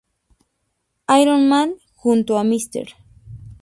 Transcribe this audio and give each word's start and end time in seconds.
Iron 1.21 1.47
Man 1.47 1.75
junto 1.93 2.39
a 2.39 2.43
Mr. 2.43 2.87